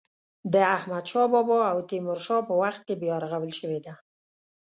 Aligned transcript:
د 0.53 0.55
احمد 0.75 1.05
شا 1.11 1.23
بابا 1.33 1.59
او 1.71 1.77
تیمور 1.89 2.19
شاه 2.25 2.41
په 2.49 2.53
وخت 2.61 2.81
کې 2.87 2.95
بیا 3.01 3.15
رغول 3.23 3.51
شوې 3.59 3.79
ده. 3.85 3.93